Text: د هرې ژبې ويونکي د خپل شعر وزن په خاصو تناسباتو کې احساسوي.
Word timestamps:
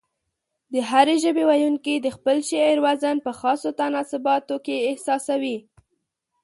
د 0.73 0.75
هرې 0.89 1.15
ژبې 1.23 1.43
ويونکي 1.49 1.95
د 1.99 2.07
خپل 2.15 2.37
شعر 2.49 2.77
وزن 2.85 3.17
په 3.25 3.31
خاصو 3.39 3.69
تناسباتو 3.79 4.55
کې 4.65 4.75
احساسوي. 4.89 5.57